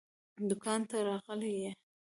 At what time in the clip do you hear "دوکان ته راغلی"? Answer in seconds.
0.49-1.51